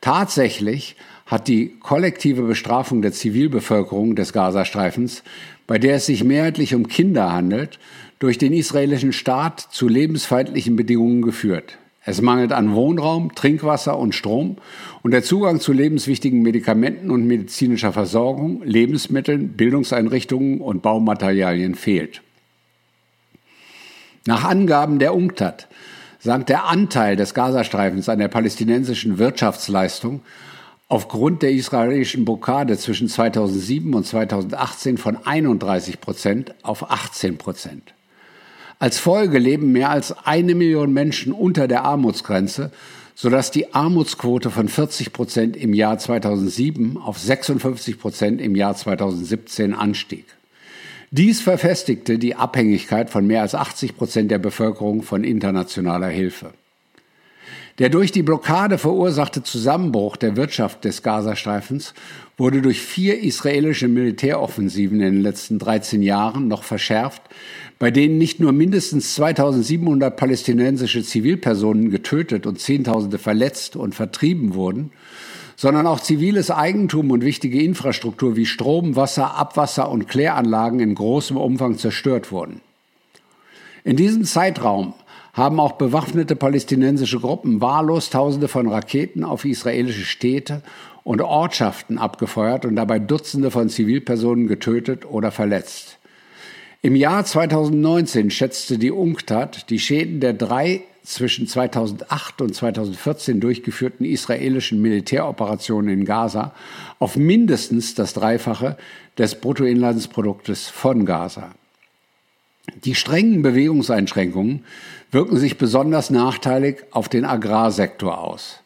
Tatsächlich 0.00 0.96
hat 1.26 1.46
die 1.46 1.76
kollektive 1.78 2.42
Bestrafung 2.42 3.02
der 3.02 3.12
Zivilbevölkerung 3.12 4.16
des 4.16 4.32
Gazastreifens, 4.32 5.22
bei 5.68 5.78
der 5.78 5.94
es 5.94 6.06
sich 6.06 6.24
mehrheitlich 6.24 6.74
um 6.74 6.88
Kinder 6.88 7.32
handelt, 7.32 7.78
durch 8.18 8.36
den 8.36 8.52
israelischen 8.52 9.12
Staat 9.12 9.60
zu 9.60 9.86
lebensfeindlichen 9.86 10.74
Bedingungen 10.74 11.22
geführt. 11.22 11.78
Es 12.04 12.20
mangelt 12.20 12.52
an 12.52 12.74
Wohnraum, 12.74 13.34
Trinkwasser 13.34 13.96
und 13.96 14.14
Strom 14.14 14.56
und 15.02 15.12
der 15.12 15.22
Zugang 15.22 15.60
zu 15.60 15.72
lebenswichtigen 15.72 16.42
Medikamenten 16.42 17.10
und 17.10 17.26
medizinischer 17.26 17.92
Versorgung, 17.92 18.62
Lebensmitteln, 18.64 19.50
Bildungseinrichtungen 19.50 20.60
und 20.60 20.82
Baumaterialien 20.82 21.76
fehlt. 21.76 22.22
Nach 24.26 24.44
Angaben 24.44 24.98
der 24.98 25.14
UNCTAD 25.14 25.68
sank 26.18 26.46
der 26.46 26.64
Anteil 26.64 27.16
des 27.16 27.34
Gazastreifens 27.34 28.08
an 28.08 28.18
der 28.18 28.28
palästinensischen 28.28 29.18
Wirtschaftsleistung 29.18 30.22
aufgrund 30.88 31.42
der 31.42 31.52
israelischen 31.52 32.24
Blockade 32.24 32.76
zwischen 32.78 33.08
2007 33.08 33.94
und 33.94 34.06
2018 34.06 34.98
von 34.98 35.24
31 35.24 36.00
Prozent 36.00 36.54
auf 36.62 36.90
18 36.90 37.38
Prozent. 37.38 37.94
Als 38.82 38.98
Folge 38.98 39.38
leben 39.38 39.70
mehr 39.70 39.90
als 39.90 40.12
eine 40.26 40.56
Million 40.56 40.92
Menschen 40.92 41.32
unter 41.32 41.68
der 41.68 41.84
Armutsgrenze, 41.84 42.72
sodass 43.14 43.52
die 43.52 43.74
Armutsquote 43.74 44.50
von 44.50 44.66
40 44.66 45.12
Prozent 45.12 45.56
im 45.56 45.72
Jahr 45.72 45.98
2007 45.98 46.96
auf 46.96 47.16
56 47.16 48.00
Prozent 48.00 48.40
im 48.40 48.56
Jahr 48.56 48.74
2017 48.74 49.72
anstieg. 49.72 50.24
Dies 51.12 51.40
verfestigte 51.40 52.18
die 52.18 52.34
Abhängigkeit 52.34 53.08
von 53.08 53.24
mehr 53.24 53.42
als 53.42 53.54
80 53.54 53.96
Prozent 53.96 54.32
der 54.32 54.38
Bevölkerung 54.38 55.02
von 55.02 55.22
internationaler 55.22 56.08
Hilfe. 56.08 56.50
Der 57.78 57.88
durch 57.88 58.12
die 58.12 58.22
Blockade 58.22 58.78
verursachte 58.78 59.42
Zusammenbruch 59.42 60.16
der 60.16 60.36
Wirtschaft 60.36 60.84
des 60.84 61.02
Gazastreifens 61.02 61.94
wurde 62.36 62.60
durch 62.60 62.80
vier 62.80 63.20
israelische 63.20 63.88
Militäroffensiven 63.88 65.00
in 65.00 65.14
den 65.14 65.22
letzten 65.22 65.58
13 65.58 66.02
Jahren 66.02 66.48
noch 66.48 66.64
verschärft, 66.64 67.22
bei 67.82 67.90
denen 67.90 68.16
nicht 68.16 68.38
nur 68.38 68.52
mindestens 68.52 69.16
2700 69.16 70.16
palästinensische 70.16 71.02
Zivilpersonen 71.02 71.90
getötet 71.90 72.46
und 72.46 72.60
Zehntausende 72.60 73.18
verletzt 73.18 73.74
und 73.74 73.96
vertrieben 73.96 74.54
wurden, 74.54 74.92
sondern 75.56 75.88
auch 75.88 75.98
ziviles 75.98 76.52
Eigentum 76.52 77.10
und 77.10 77.24
wichtige 77.24 77.60
Infrastruktur 77.60 78.36
wie 78.36 78.46
Strom, 78.46 78.94
Wasser, 78.94 79.36
Abwasser 79.36 79.90
und 79.90 80.06
Kläranlagen 80.06 80.78
in 80.78 80.94
großem 80.94 81.36
Umfang 81.36 81.76
zerstört 81.76 82.30
wurden. 82.30 82.60
In 83.82 83.96
diesem 83.96 84.22
Zeitraum 84.22 84.94
haben 85.32 85.58
auch 85.58 85.72
bewaffnete 85.72 86.36
palästinensische 86.36 87.18
Gruppen 87.18 87.60
wahllos 87.60 88.10
Tausende 88.10 88.46
von 88.46 88.68
Raketen 88.68 89.24
auf 89.24 89.44
israelische 89.44 90.04
Städte 90.04 90.62
und 91.02 91.20
Ortschaften 91.20 91.98
abgefeuert 91.98 92.64
und 92.64 92.76
dabei 92.76 93.00
Dutzende 93.00 93.50
von 93.50 93.68
Zivilpersonen 93.68 94.46
getötet 94.46 95.04
oder 95.04 95.32
verletzt. 95.32 95.98
Im 96.84 96.96
Jahr 96.96 97.24
2019 97.24 98.32
schätzte 98.32 98.76
die 98.76 98.90
UNCTAD 98.90 99.70
die 99.70 99.78
Schäden 99.78 100.18
der 100.18 100.32
drei 100.32 100.82
zwischen 101.04 101.46
2008 101.46 102.42
und 102.42 102.56
2014 102.56 103.38
durchgeführten 103.38 104.04
israelischen 104.04 104.82
Militäroperationen 104.82 106.00
in 106.00 106.04
Gaza 106.04 106.52
auf 106.98 107.14
mindestens 107.14 107.94
das 107.94 108.14
Dreifache 108.14 108.76
des 109.16 109.36
Bruttoinlandsproduktes 109.36 110.68
von 110.70 111.06
Gaza. 111.06 111.52
Die 112.84 112.96
strengen 112.96 113.42
Bewegungseinschränkungen 113.42 114.64
wirken 115.12 115.36
sich 115.36 115.58
besonders 115.58 116.10
nachteilig 116.10 116.82
auf 116.90 117.08
den 117.08 117.24
Agrarsektor 117.24 118.18
aus. 118.18 118.58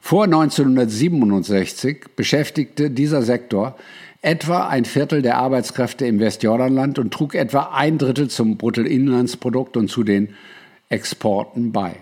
Vor 0.00 0.24
1967 0.24 2.06
beschäftigte 2.16 2.90
dieser 2.90 3.22
Sektor 3.22 3.76
etwa 4.24 4.68
ein 4.68 4.86
Viertel 4.86 5.20
der 5.20 5.36
Arbeitskräfte 5.36 6.06
im 6.06 6.18
Westjordanland 6.18 6.98
und 6.98 7.12
trug 7.12 7.34
etwa 7.34 7.72
ein 7.74 7.98
Drittel 7.98 8.28
zum 8.28 8.56
Bruttoinlandsprodukt 8.56 9.76
und 9.76 9.90
zu 9.90 10.02
den 10.02 10.30
Exporten 10.88 11.72
bei. 11.72 11.96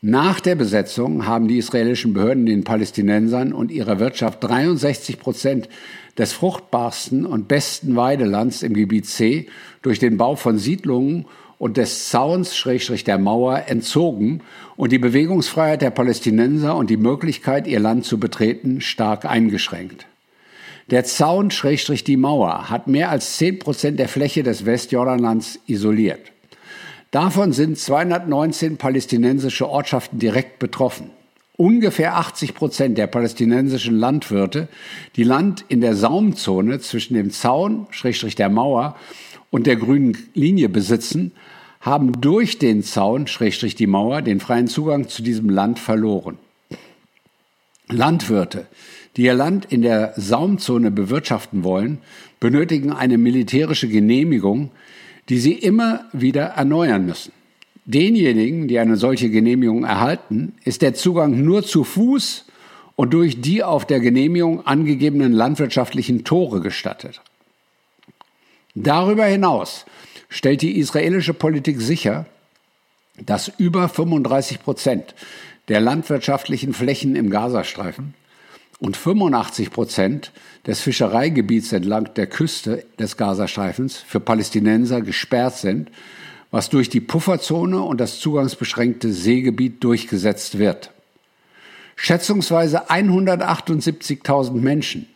Nach 0.00 0.40
der 0.40 0.54
Besetzung 0.54 1.26
haben 1.26 1.46
die 1.46 1.58
israelischen 1.58 2.14
Behörden 2.14 2.46
den 2.46 2.64
Palästinensern 2.64 3.52
und 3.52 3.70
ihrer 3.70 3.98
Wirtschaft 3.98 4.42
63 4.44 5.18
Prozent 5.18 5.68
des 6.16 6.32
fruchtbarsten 6.32 7.26
und 7.26 7.48
besten 7.48 7.96
Weidelands 7.96 8.62
im 8.62 8.72
Gebiet 8.72 9.04
C 9.06 9.48
durch 9.82 9.98
den 9.98 10.16
Bau 10.16 10.36
von 10.36 10.56
Siedlungen 10.56 11.26
und 11.58 11.76
des 11.76 12.08
Zauns 12.08 12.56
Schrägstrich 12.56 13.04
der 13.04 13.18
Mauer 13.18 13.64
entzogen 13.66 14.40
und 14.76 14.90
die 14.90 14.98
Bewegungsfreiheit 14.98 15.82
der 15.82 15.90
Palästinenser 15.90 16.76
und 16.76 16.88
die 16.88 16.96
Möglichkeit, 16.96 17.66
ihr 17.66 17.80
Land 17.80 18.06
zu 18.06 18.18
betreten, 18.18 18.80
stark 18.80 19.26
eingeschränkt. 19.26 20.06
Der 20.90 21.04
Zaun, 21.04 21.50
Schrägstrich 21.50 22.02
die 22.02 22.16
Mauer, 22.16 22.70
hat 22.70 22.86
mehr 22.86 23.10
als 23.10 23.36
10 23.36 23.58
Prozent 23.58 23.98
der 23.98 24.08
Fläche 24.08 24.42
des 24.42 24.64
Westjordanlands 24.64 25.58
isoliert. 25.66 26.32
Davon 27.10 27.52
sind 27.52 27.78
219 27.78 28.78
palästinensische 28.78 29.68
Ortschaften 29.68 30.18
direkt 30.18 30.58
betroffen. 30.58 31.10
Ungefähr 31.56 32.16
80 32.16 32.54
Prozent 32.54 32.96
der 32.96 33.06
palästinensischen 33.06 33.98
Landwirte, 33.98 34.68
die 35.16 35.24
Land 35.24 35.64
in 35.68 35.80
der 35.80 35.94
Saumzone 35.94 36.80
zwischen 36.80 37.14
dem 37.14 37.30
Zaun, 37.32 37.86
Schrägstrich 37.90 38.34
der 38.34 38.48
Mauer 38.48 38.96
und 39.50 39.66
der 39.66 39.76
grünen 39.76 40.16
Linie 40.34 40.68
besitzen, 40.68 41.32
haben 41.80 42.20
durch 42.20 42.58
den 42.58 42.82
Zaun, 42.82 43.26
Schrägstrich 43.26 43.74
die 43.74 43.86
Mauer, 43.86 44.22
den 44.22 44.40
freien 44.40 44.68
Zugang 44.68 45.08
zu 45.08 45.22
diesem 45.22 45.50
Land 45.50 45.78
verloren. 45.78 46.38
Landwirte, 47.88 48.66
die 49.16 49.24
ihr 49.24 49.34
Land 49.34 49.66
in 49.66 49.82
der 49.82 50.12
Saumzone 50.16 50.90
bewirtschaften 50.90 51.64
wollen, 51.64 51.98
benötigen 52.40 52.92
eine 52.92 53.18
militärische 53.18 53.88
Genehmigung, 53.88 54.70
die 55.28 55.38
sie 55.38 55.52
immer 55.52 56.04
wieder 56.12 56.44
erneuern 56.44 57.06
müssen. 57.06 57.32
Denjenigen, 57.84 58.68
die 58.68 58.78
eine 58.78 58.96
solche 58.96 59.30
Genehmigung 59.30 59.84
erhalten, 59.84 60.54
ist 60.64 60.82
der 60.82 60.94
Zugang 60.94 61.42
nur 61.42 61.64
zu 61.64 61.84
Fuß 61.84 62.44
und 62.96 63.14
durch 63.14 63.40
die 63.40 63.62
auf 63.62 63.86
der 63.86 64.00
Genehmigung 64.00 64.66
angegebenen 64.66 65.32
landwirtschaftlichen 65.32 66.24
Tore 66.24 66.60
gestattet. 66.60 67.22
Darüber 68.74 69.24
hinaus 69.24 69.86
stellt 70.28 70.62
die 70.62 70.78
israelische 70.78 71.34
Politik 71.34 71.80
sicher, 71.80 72.26
dass 73.24 73.48
über 73.58 73.88
35 73.88 74.62
Prozent 74.62 75.14
der 75.68 75.80
landwirtschaftlichen 75.80 76.74
Flächen 76.74 77.16
im 77.16 77.30
Gazastreifen 77.30 78.14
und 78.78 78.96
85 78.96 79.70
Prozent 79.70 80.32
des 80.66 80.80
Fischereigebiets 80.80 81.72
entlang 81.72 82.12
der 82.14 82.26
Küste 82.26 82.84
des 82.98 83.16
Gazastreifens 83.16 83.96
für 83.96 84.20
Palästinenser 84.20 85.00
gesperrt 85.02 85.56
sind, 85.56 85.90
was 86.50 86.70
durch 86.70 86.88
die 86.88 87.00
Pufferzone 87.00 87.80
und 87.80 88.00
das 88.00 88.20
zugangsbeschränkte 88.20 89.12
Seegebiet 89.12 89.82
durchgesetzt 89.84 90.58
wird. 90.58 90.92
Schätzungsweise 91.96 92.90
178.000 92.90 94.52
Menschen, 94.52 95.08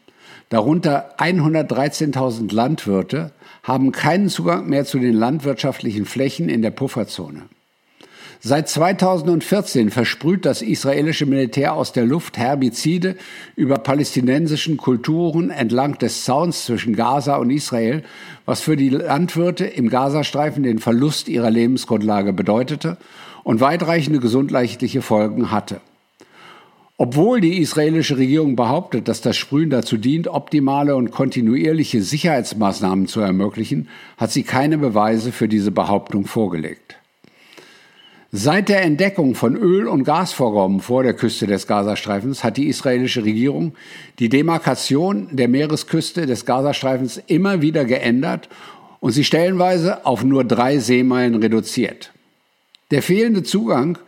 darunter 0.49 1.15
113.000 1.19 2.53
Landwirte, 2.53 3.31
haben 3.63 3.93
keinen 3.93 4.29
Zugang 4.29 4.69
mehr 4.69 4.85
zu 4.85 4.99
den 4.99 5.15
landwirtschaftlichen 5.15 6.05
Flächen 6.05 6.49
in 6.49 6.61
der 6.61 6.73
Pufferzone. 6.73 7.43
Seit 8.45 8.69
2014 8.69 9.91
versprüht 9.91 10.45
das 10.45 10.63
israelische 10.63 11.27
Militär 11.27 11.75
aus 11.75 11.93
der 11.93 12.05
Luft 12.05 12.37
Herbizide 12.39 13.15
über 13.55 13.79
palästinensischen 13.79 14.79
Kulturen 14.79 15.51
entlang 15.51 15.97
des 15.99 16.25
Zauns 16.25 16.65
zwischen 16.65 16.97
Gaza 16.97 17.37
und 17.37 17.51
Israel, 17.51 18.03
was 18.45 18.61
für 18.61 18.77
die 18.77 18.89
Landwirte 18.89 19.65
im 19.65 19.89
Gazastreifen 19.89 20.65
den 20.65 20.81
Verlust 20.81 21.29
ihrer 21.29 21.53
Lebensgrundlage 21.53 22.33
bedeutete 22.33 22.97
und 23.45 23.61
weitreichende 23.61 24.19
gesundheitliche 24.19 25.03
Folgen 25.03 25.53
hatte. 25.53 25.81
Obwohl 26.97 27.41
die 27.41 27.59
israelische 27.59 28.17
Regierung 28.19 28.57
behauptet, 28.57 29.07
dass 29.07 29.21
das 29.21 29.37
Sprühen 29.37 29.71
dazu 29.71 29.97
dient, 29.97 30.27
optimale 30.27 30.97
und 30.97 31.13
kontinuierliche 31.13 32.03
Sicherheitsmaßnahmen 32.03 33.07
zu 33.07 33.21
ermöglichen, 33.21 33.89
hat 34.17 34.33
sie 34.33 34.43
keine 34.43 34.79
Beweise 34.79 35.31
für 35.31 35.47
diese 35.47 35.71
Behauptung 35.71 36.27
vorgelegt. 36.27 36.97
Seit 38.35 38.71
der 38.71 38.81
Entdeckung 38.81 39.35
von 39.35 39.57
Öl- 39.57 39.87
und 39.87 40.05
Gasvorkommen 40.05 40.81
vor 40.81 41.03
der 41.03 41.13
Küste 41.13 41.47
des 41.47 41.67
Gazastreifens 41.67 42.43
hat 42.43 42.57
die 42.57 42.69
israelische 42.69 43.27
Regierung 43.27 43.75
die 44.19 44.31
Demarkation 44.31 45.29
der 45.33 45.49
Meeresküste 45.49 46.25
des 46.25 46.47
Gazastreifens 46.47 47.21
immer 47.27 47.61
wieder 47.61 47.85
geändert 47.85 48.49
und 49.01 49.13
sie 49.13 49.25
stellenweise 49.25 50.07
auf 50.07 50.25
nur 50.25 50.45
drei 50.45 50.79
Seemeilen 50.79 51.35
reduziert. 51.35 52.11
Der 52.91 53.03
fehlende 53.03 53.43
Zugang 53.43 53.99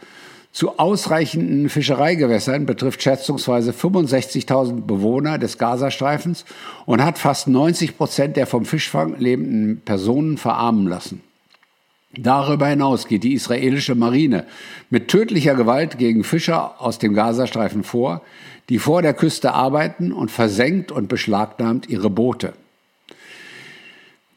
zu 0.53 0.79
ausreichenden 0.79 1.69
Fischereigewässern 1.69 2.65
betrifft 2.65 3.03
schätzungsweise 3.03 3.73
65.000 3.73 4.87
Bewohner 4.87 5.37
des 5.37 5.59
Gazastreifens 5.59 6.47
und 6.87 7.05
hat 7.05 7.19
fast 7.19 7.47
90 7.47 7.99
Prozent 7.99 8.39
der 8.39 8.47
vom 8.47 8.65
Fischfang 8.65 9.19
lebenden 9.19 9.83
Personen 9.85 10.39
verarmen 10.39 10.87
lassen. 10.87 11.21
Darüber 12.19 12.67
hinaus 12.67 13.09
geht 13.09 13.25
die 13.25 13.35
israelische 13.35 13.95
Marine 13.95 14.47
mit 14.91 15.09
tödlicher 15.09 15.55
Gewalt 15.55 15.99
gegen 15.99 16.25
Fischer 16.25 16.81
aus 16.81 16.99
dem 16.99 17.15
Gazastreifen 17.15 17.83
vor, 17.83 18.23
die 18.69 18.79
vor 18.79 19.03
der 19.03 19.15
Küste 19.15 19.53
arbeiten 19.53 20.13
und 20.13 20.31
versenkt 20.31 20.93
und 20.93 21.09
beschlagnahmt 21.09 21.89
ihre 21.89 22.11
Boote. 22.11 22.55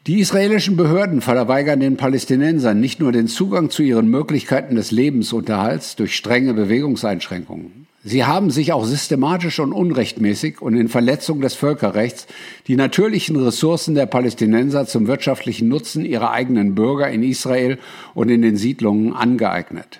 Die 0.07 0.19
israelischen 0.19 0.77
Behörden 0.77 1.19
verweigern 1.19 1.81
den 1.81 1.97
Palästinensern 1.97 2.79
nicht 2.79 3.01
nur 3.01 3.11
den 3.11 3.27
Zugang 3.27 3.69
zu 3.69 3.83
ihren 3.83 4.07
Möglichkeiten 4.07 4.75
des 4.75 4.91
Lebensunterhalts 4.91 5.97
durch 5.97 6.15
strenge 6.15 6.53
Bewegungseinschränkungen. 6.53 7.87
Sie 8.07 8.23
haben 8.23 8.51
sich 8.51 8.71
auch 8.71 8.85
systematisch 8.85 9.59
und 9.59 9.73
unrechtmäßig 9.73 10.61
und 10.61 10.77
in 10.77 10.87
Verletzung 10.87 11.41
des 11.41 11.55
Völkerrechts 11.55 12.25
die 12.67 12.77
natürlichen 12.77 13.35
Ressourcen 13.35 13.95
der 13.95 14.05
Palästinenser 14.05 14.85
zum 14.85 15.07
wirtschaftlichen 15.07 15.67
Nutzen 15.67 16.05
ihrer 16.05 16.31
eigenen 16.31 16.73
Bürger 16.73 17.09
in 17.09 17.21
Israel 17.21 17.77
und 18.13 18.29
in 18.29 18.41
den 18.41 18.55
Siedlungen 18.55 19.11
angeeignet. 19.11 19.99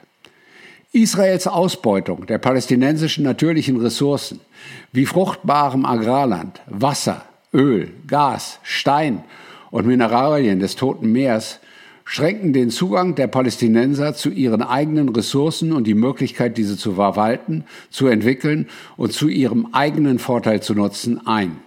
Israels 0.93 1.47
Ausbeutung 1.47 2.27
der 2.27 2.37
palästinensischen 2.37 3.25
natürlichen 3.25 3.75
Ressourcen 3.75 4.39
wie 4.93 5.05
fruchtbarem 5.05 5.85
Agrarland, 5.85 6.61
Wasser, 6.67 7.25
Öl, 7.53 7.91
Gas, 8.07 8.59
Stein 8.63 9.25
und 9.69 9.85
Mineralien 9.85 10.61
des 10.61 10.77
Toten 10.77 11.11
Meers 11.11 11.59
schränken 12.09 12.53
den 12.53 12.69
Zugang 12.69 13.15
der 13.15 13.27
Palästinenser 13.27 14.15
zu 14.15 14.29
ihren 14.29 14.61
eigenen 14.61 15.09
Ressourcen 15.09 15.73
und 15.73 15.85
die 15.85 15.93
Möglichkeit, 15.93 16.57
diese 16.57 16.77
zu 16.77 16.93
verwalten, 16.93 17.65
zu 17.89 18.07
entwickeln 18.07 18.67
und 18.95 19.11
zu 19.11 19.27
ihrem 19.27 19.67
eigenen 19.73 20.17
Vorteil 20.17 20.63
zu 20.63 20.73
nutzen, 20.73 21.27
ein. 21.27 21.57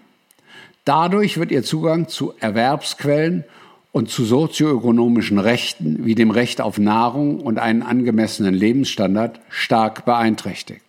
Dadurch 0.86 1.36
wird 1.36 1.50
ihr 1.50 1.62
Zugang 1.62 2.08
zu 2.08 2.32
Erwerbsquellen 2.40 3.44
und 3.92 4.08
zu 4.08 4.24
sozioökonomischen 4.24 5.38
Rechten 5.38 6.06
wie 6.06 6.14
dem 6.14 6.30
Recht 6.30 6.62
auf 6.62 6.78
Nahrung 6.78 7.40
und 7.40 7.58
einen 7.58 7.82
angemessenen 7.82 8.54
Lebensstandard 8.54 9.40
stark 9.50 10.06
beeinträchtigt. 10.06 10.80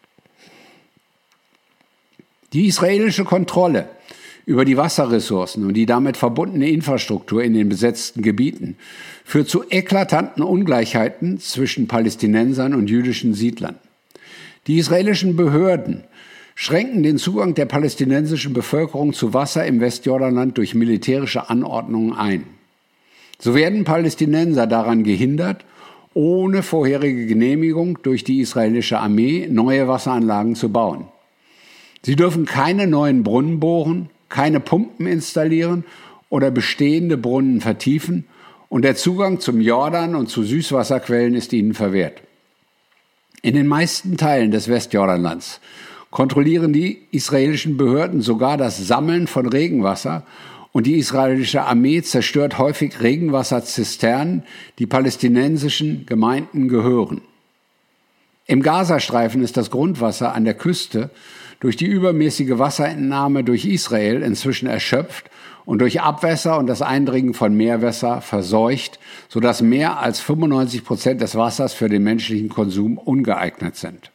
Die 2.53 2.67
israelische 2.67 3.25
Kontrolle 3.25 3.89
über 4.45 4.65
die 4.65 4.77
Wasserressourcen 4.77 5.65
und 5.65 5.73
die 5.75 5.86
damit 5.86 6.17
verbundene 6.17 6.69
Infrastruktur 6.69 7.43
in 7.43 7.54
den 7.54 7.69
besetzten 7.69 8.21
Gebieten 8.21 8.75
führt 9.23 9.49
zu 9.49 9.63
eklatanten 9.69 10.43
Ungleichheiten 10.43 11.39
zwischen 11.39 11.88
Palästinensern 11.88 12.73
und 12.73 12.89
jüdischen 12.89 13.34
Siedlern. 13.34 13.75
Die 14.67 14.77
israelischen 14.77 15.36
Behörden 15.36 16.04
schränken 16.56 17.04
den 17.04 17.17
Zugang 17.17 17.56
der 17.56 17.65
palästinensischen 17.65 18.54
Bevölkerung 18.54 19.13
zu 19.13 19.34
Wasser 19.34 19.65
im 19.65 19.80
Westjordanland 19.80 20.58
durch 20.58 20.75
militärische 20.75 21.49
Anordnungen 21.49 22.13
ein. 22.13 22.43
So 23.39 23.56
werden 23.56 23.84
Palästinenser 23.84 24.67
daran 24.67 25.04
gehindert, 25.04 25.65
ohne 26.13 26.62
vorherige 26.62 27.25
Genehmigung 27.25 27.99
durch 28.04 28.23
die 28.23 28.41
israelische 28.41 28.99
Armee 28.99 29.47
neue 29.49 29.88
Wasseranlagen 29.88 30.56
zu 30.56 30.69
bauen. 30.69 31.06
Sie 32.04 32.15
dürfen 32.15 32.45
keine 32.45 32.88
neuen 32.88 33.23
Brunnen 33.23 33.60
bohren, 33.60 34.10
keine 34.31 34.59
Pumpen 34.59 35.05
installieren 35.05 35.83
oder 36.29 36.49
bestehende 36.49 37.17
Brunnen 37.17 37.61
vertiefen 37.61 38.25
und 38.69 38.83
der 38.83 38.95
Zugang 38.95 39.39
zum 39.39 39.61
Jordan 39.61 40.15
und 40.15 40.27
zu 40.27 40.43
Süßwasserquellen 40.43 41.35
ist 41.35 41.53
ihnen 41.53 41.73
verwehrt. 41.73 42.21
In 43.43 43.53
den 43.53 43.67
meisten 43.67 44.17
Teilen 44.17 44.51
des 44.51 44.69
Westjordanlands 44.69 45.59
kontrollieren 46.09 46.73
die 46.73 47.01
israelischen 47.11 47.77
Behörden 47.77 48.21
sogar 48.21 48.57
das 48.57 48.77
Sammeln 48.77 49.27
von 49.27 49.47
Regenwasser 49.47 50.25
und 50.71 50.87
die 50.87 50.95
israelische 50.95 51.63
Armee 51.63 52.01
zerstört 52.01 52.57
häufig 52.57 53.01
Regenwasserzisternen, 53.01 54.43
die 54.79 54.85
palästinensischen 54.85 56.05
Gemeinden 56.05 56.69
gehören. 56.69 57.21
Im 58.45 58.61
Gazastreifen 58.61 59.43
ist 59.43 59.57
das 59.57 59.69
Grundwasser 59.69 60.33
an 60.33 60.45
der 60.45 60.53
Küste 60.53 61.09
durch 61.62 61.78
die 61.78 61.86
übermäßige 61.86 62.58
Wasserentnahme 62.58 63.45
durch 63.45 63.65
Israel 63.65 64.24
inzwischen 64.24 64.67
erschöpft 64.67 65.30
und 65.63 65.80
durch 65.80 66.02
Abwässer 66.02 66.58
und 66.58 66.67
das 66.67 66.82
Eindringen 66.82 67.34
von 67.34 67.56
Meerwasser 67.56 68.19
verseucht, 68.19 69.00
sodass 69.30 69.62
mehr 69.62 70.00
als 70.00 70.19
95 70.19 70.84
Prozent 70.84 71.21
des 71.21 71.36
Wassers 71.36 71.74
für 71.74 71.88
den 71.88 72.04
menschlichen 72.04 72.50
Konsum 72.50 72.97
ungeeignet 72.97 73.78
sind. 73.78 74.12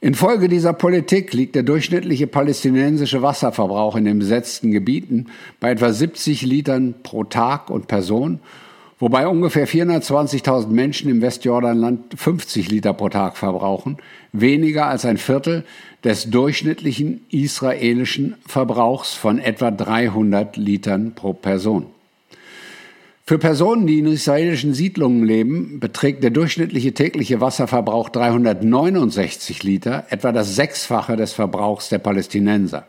Infolge 0.00 0.48
dieser 0.48 0.72
Politik 0.72 1.32
liegt 1.32 1.56
der 1.56 1.62
durchschnittliche 1.62 2.26
palästinensische 2.26 3.22
Wasserverbrauch 3.22 3.96
in 3.96 4.04
den 4.04 4.18
besetzten 4.18 4.70
Gebieten 4.70 5.26
bei 5.60 5.70
etwa 5.70 5.92
70 5.92 6.42
Litern 6.42 6.94
pro 7.02 7.24
Tag 7.24 7.70
und 7.70 7.88
Person 7.88 8.40
wobei 8.98 9.26
ungefähr 9.26 9.66
420.000 9.68 10.68
Menschen 10.68 11.10
im 11.10 11.22
Westjordanland 11.22 12.18
50 12.18 12.70
Liter 12.70 12.92
pro 12.92 13.08
Tag 13.08 13.36
verbrauchen, 13.36 13.98
weniger 14.32 14.86
als 14.86 15.04
ein 15.04 15.18
Viertel 15.18 15.64
des 16.04 16.30
durchschnittlichen 16.30 17.24
israelischen 17.30 18.36
Verbrauchs 18.46 19.14
von 19.14 19.38
etwa 19.38 19.70
300 19.70 20.56
Litern 20.56 21.14
pro 21.14 21.32
Person. 21.32 21.86
Für 23.26 23.38
Personen, 23.38 23.86
die 23.86 24.00
in 24.00 24.06
israelischen 24.06 24.74
Siedlungen 24.74 25.24
leben, 25.24 25.80
beträgt 25.80 26.22
der 26.22 26.30
durchschnittliche 26.30 26.92
tägliche 26.92 27.40
Wasserverbrauch 27.40 28.10
369 28.10 29.62
Liter, 29.62 30.04
etwa 30.10 30.30
das 30.30 30.54
Sechsfache 30.54 31.16
des 31.16 31.32
Verbrauchs 31.32 31.88
der 31.88 32.00
Palästinenser. 32.00 32.86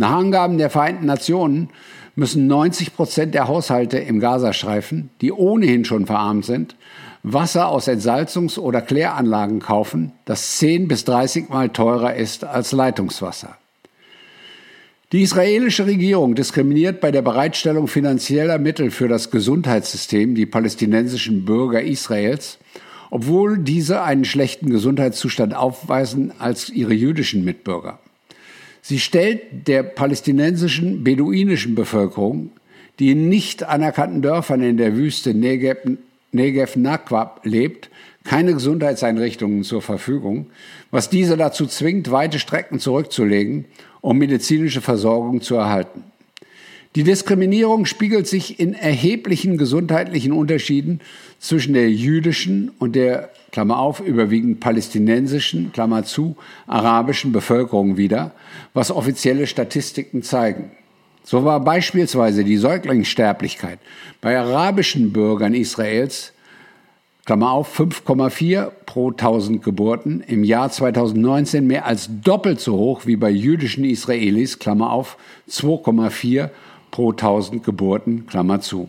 Nach 0.00 0.12
Angaben 0.12 0.58
der 0.58 0.70
Vereinten 0.70 1.06
Nationen 1.06 1.70
müssen 2.14 2.46
90 2.46 2.94
Prozent 2.94 3.34
der 3.34 3.48
Haushalte 3.48 3.98
im 3.98 4.20
Gazastreifen, 4.20 5.10
die 5.20 5.32
ohnehin 5.32 5.84
schon 5.84 6.06
verarmt 6.06 6.44
sind, 6.44 6.76
Wasser 7.24 7.66
aus 7.66 7.88
Entsalzungs- 7.88 8.60
oder 8.60 8.80
Kläranlagen 8.80 9.58
kaufen, 9.58 10.12
das 10.24 10.58
10 10.58 10.86
bis 10.86 11.04
30 11.04 11.48
Mal 11.48 11.70
teurer 11.70 12.14
ist 12.14 12.44
als 12.44 12.70
Leitungswasser. 12.70 13.58
Die 15.10 15.22
israelische 15.22 15.86
Regierung 15.86 16.36
diskriminiert 16.36 17.00
bei 17.00 17.10
der 17.10 17.22
Bereitstellung 17.22 17.88
finanzieller 17.88 18.58
Mittel 18.58 18.92
für 18.92 19.08
das 19.08 19.32
Gesundheitssystem 19.32 20.36
die 20.36 20.46
palästinensischen 20.46 21.44
Bürger 21.44 21.82
Israels, 21.82 22.58
obwohl 23.10 23.58
diese 23.58 24.02
einen 24.02 24.24
schlechten 24.24 24.70
Gesundheitszustand 24.70 25.54
aufweisen 25.54 26.32
als 26.38 26.68
ihre 26.68 26.94
jüdischen 26.94 27.44
Mitbürger. 27.44 27.98
Sie 28.82 28.98
stellt 28.98 29.66
der 29.66 29.82
palästinensischen 29.82 31.04
beduinischen 31.04 31.74
Bevölkerung, 31.74 32.50
die 32.98 33.10
in 33.10 33.28
nicht 33.28 33.64
anerkannten 33.64 34.22
Dörfern 34.22 34.62
in 34.62 34.76
der 34.76 34.96
Wüste 34.96 35.34
Negev 35.34 35.98
Negev 36.30 36.76
Naquab 36.76 37.40
lebt, 37.44 37.88
keine 38.24 38.52
Gesundheitseinrichtungen 38.52 39.64
zur 39.64 39.80
Verfügung, 39.80 40.46
was 40.90 41.08
diese 41.08 41.38
dazu 41.38 41.66
zwingt, 41.66 42.10
weite 42.10 42.38
Strecken 42.38 42.78
zurückzulegen, 42.78 43.64
um 44.02 44.18
medizinische 44.18 44.82
Versorgung 44.82 45.40
zu 45.40 45.54
erhalten. 45.54 46.04
Die 46.94 47.04
Diskriminierung 47.04 47.86
spiegelt 47.86 48.26
sich 48.26 48.60
in 48.60 48.74
erheblichen 48.74 49.56
gesundheitlichen 49.56 50.32
Unterschieden 50.32 51.00
zwischen 51.38 51.72
der 51.74 51.90
jüdischen 51.90 52.70
und 52.78 52.96
der, 52.96 53.30
Klammer 53.50 53.78
auf, 53.78 54.00
überwiegend 54.00 54.60
palästinensischen, 54.60 55.72
Klammer 55.72 56.04
zu, 56.04 56.36
arabischen 56.66 57.32
Bevölkerung 57.32 57.96
wider, 57.96 58.32
was 58.74 58.90
offizielle 58.90 59.46
Statistiken 59.46 60.22
zeigen. 60.22 60.70
So 61.24 61.44
war 61.44 61.60
beispielsweise 61.60 62.44
die 62.44 62.56
Säuglingssterblichkeit 62.56 63.78
bei 64.20 64.38
arabischen 64.38 65.12
Bürgern 65.12 65.54
Israels 65.54 66.32
Klammer 67.28 67.52
auf, 67.52 67.78
5,4 67.78 68.70
pro 68.86 69.10
1000 69.10 69.62
Geburten, 69.62 70.24
im 70.26 70.44
Jahr 70.44 70.70
2019 70.70 71.66
mehr 71.66 71.84
als 71.84 72.08
doppelt 72.22 72.58
so 72.58 72.78
hoch 72.78 73.04
wie 73.04 73.16
bei 73.16 73.28
jüdischen 73.28 73.84
Israelis, 73.84 74.58
Klammer 74.58 74.90
auf, 74.90 75.18
2,4 75.50 76.48
pro 76.90 77.10
1000 77.10 77.62
Geburten, 77.62 78.26
Klammer 78.26 78.62
zu. 78.62 78.88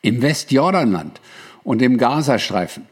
Im 0.00 0.22
Westjordanland 0.22 1.20
und 1.64 1.82
im 1.82 1.98
Gazastreifen 1.98 2.86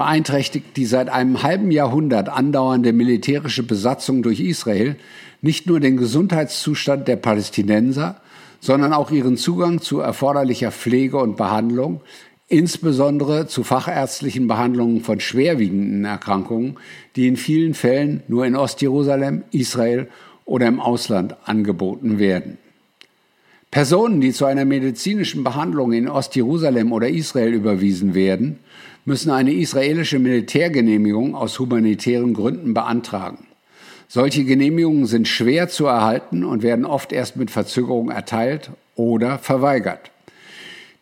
beeinträchtigt 0.00 0.78
die 0.78 0.86
seit 0.86 1.10
einem 1.10 1.42
halben 1.42 1.70
Jahrhundert 1.70 2.30
andauernde 2.30 2.94
militärische 2.94 3.62
Besatzung 3.62 4.22
durch 4.22 4.40
Israel 4.40 4.96
nicht 5.42 5.66
nur 5.66 5.78
den 5.78 5.98
Gesundheitszustand 5.98 7.06
der 7.06 7.16
Palästinenser, 7.16 8.18
sondern 8.60 8.94
auch 8.94 9.10
ihren 9.10 9.36
Zugang 9.36 9.82
zu 9.82 10.00
erforderlicher 10.00 10.72
Pflege 10.72 11.18
und 11.18 11.36
Behandlung, 11.36 12.00
insbesondere 12.48 13.46
zu 13.46 13.62
fachärztlichen 13.62 14.48
Behandlungen 14.48 15.02
von 15.02 15.20
schwerwiegenden 15.20 16.06
Erkrankungen, 16.06 16.78
die 17.14 17.28
in 17.28 17.36
vielen 17.36 17.74
Fällen 17.74 18.22
nur 18.26 18.46
in 18.46 18.56
Ostjerusalem, 18.56 19.42
Israel 19.50 20.08
oder 20.46 20.66
im 20.66 20.80
Ausland 20.80 21.36
angeboten 21.44 22.18
werden. 22.18 22.56
Personen, 23.70 24.22
die 24.22 24.32
zu 24.32 24.46
einer 24.46 24.64
medizinischen 24.64 25.44
Behandlung 25.44 25.92
in 25.92 26.08
Ostjerusalem 26.08 26.90
oder 26.90 27.10
Israel 27.10 27.52
überwiesen 27.52 28.14
werden, 28.14 28.60
müssen 29.10 29.32
eine 29.32 29.52
israelische 29.52 30.20
Militärgenehmigung 30.20 31.34
aus 31.34 31.58
humanitären 31.58 32.32
Gründen 32.32 32.74
beantragen. 32.74 33.44
Solche 34.06 34.44
Genehmigungen 34.44 35.06
sind 35.06 35.26
schwer 35.26 35.68
zu 35.68 35.86
erhalten 35.86 36.44
und 36.44 36.62
werden 36.62 36.84
oft 36.84 37.12
erst 37.12 37.34
mit 37.36 37.50
Verzögerung 37.50 38.12
erteilt 38.12 38.70
oder 38.94 39.38
verweigert. 39.38 40.12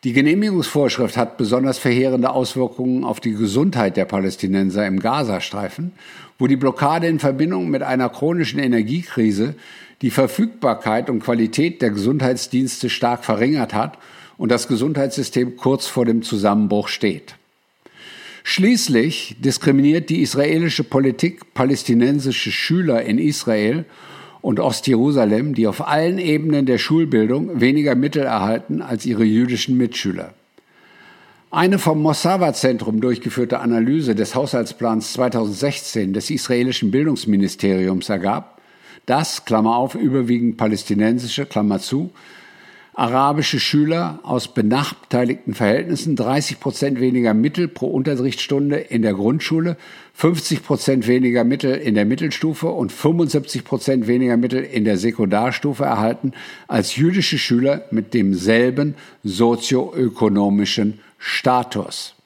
Die 0.05 0.15
Genehmigungsvorschrift 0.15 1.19
hat 1.19 1.37
besonders 1.37 1.77
verheerende 1.77 2.31
Auswirkungen 2.31 3.05
auf 3.05 3.21
die 3.21 3.35
Gesundheit 3.35 3.99
der 3.99 4.07
Palästinenser 4.07 4.87
im 4.87 5.01
Gazastreifen, 5.01 5.93
wo 6.39 6.47
die 6.47 6.57
Blockade 6.57 7.09
in 7.09 7.19
Verbindung 7.19 7.69
mit 7.69 7.83
einer 7.83 8.09
chronischen 8.09 8.59
Energiekrise 8.59 9.55
die 10.01 10.11
Verfügbarkeit 10.11 11.11
und 11.11 11.23
Qualität 11.23 11.83
der 11.83 11.91
Gesundheitsdienste 11.91 12.89
stark 12.89 13.27
verringert 13.27 13.75
hat 13.75 13.99
und 14.39 14.51
das 14.51 14.67
Gesundheitssystem 14.67 15.59
kurz 15.59 15.87
vor 15.87 16.07
dem 16.07 16.23
Zusammenbruch 16.23 16.89
steht. 16.89 17.35
Schließlich 18.51 19.37
diskriminiert 19.41 20.09
die 20.09 20.23
israelische 20.23 20.83
Politik 20.83 21.53
palästinensische 21.53 22.51
Schüler 22.51 23.03
in 23.03 23.19
Israel 23.19 23.85
und 24.41 24.59
Ostjerusalem, 24.59 25.55
die 25.55 25.67
auf 25.67 25.87
allen 25.87 26.17
Ebenen 26.17 26.65
der 26.65 26.79
Schulbildung 26.79 27.61
weniger 27.61 27.95
Mittel 27.95 28.23
erhalten 28.23 28.81
als 28.81 29.05
ihre 29.05 29.25
jüdischen 29.25 29.77
Mitschüler. 29.77 30.33
Eine 31.51 31.79
vom 31.79 32.01
Mossawa-Zentrum 32.01 33.03
durchgeführte 33.03 33.61
Analyse 33.61 34.15
des 34.15 34.35
Haushaltsplans 34.35 35.13
2016 35.13 36.15
des 36.15 36.31
israelischen 36.31 36.91
Bildungsministeriums 36.91 38.09
ergab, 38.09 38.63
dass, 39.05 39.45
Klammer 39.45 39.77
auf, 39.77 39.95
überwiegend 39.95 40.57
palästinensische, 40.57 41.45
Klammer 41.45 41.81
zu, 41.81 42.13
arabische 42.99 43.61
Schüler 43.61 44.19
aus 44.25 44.49
benachteiligten 44.49 45.55
Verhältnissen 45.55 46.17
30 46.17 46.59
Prozent 46.59 47.01
weniger 47.01 47.33
Mittel 47.33 47.69
pro 47.69 47.87
Unterrichtsstunde 47.87 48.77
in 48.77 49.03
der 49.03 49.15
Grundschule, 49.15 49.77
50 50.15 50.65
Prozent 50.65 51.07
weniger 51.07 51.45
Mittel 51.45 51.77
in 51.77 51.95
der 51.95 52.05
Mittelstufe 52.05 52.67
und 52.67 52.91
75 52.91 53.63
Prozent 53.63 54.09
weniger 54.09 54.37
Mittel 54.37 54.65
in 54.65 54.85
der 54.85 54.99
Sekundarstufe 54.99 55.85
erhalten 55.85 56.33
als 56.67 56.97
jüdische 56.97 57.39
Schüler 57.39 57.85
mit 57.93 58.15
demselben 58.15 58.97
sozioökonomischen 59.23 60.99
Status. 61.19 62.18